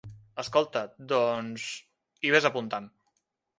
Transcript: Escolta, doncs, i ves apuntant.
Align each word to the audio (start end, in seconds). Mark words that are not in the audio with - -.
Escolta, 0.43 0.81
doncs, 1.11 1.67
i 2.31 2.35
ves 2.37 2.51
apuntant. 2.53 2.91